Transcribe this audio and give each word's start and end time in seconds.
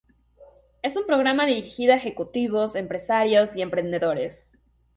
Es 0.81 0.95
un 0.95 1.05
programa 1.05 1.45
dirigido 1.45 1.93
a 1.93 1.97
ejecutivos, 1.97 2.75
empresarios 2.75 3.55
y 3.55 3.61
emprendedores. 3.61 4.49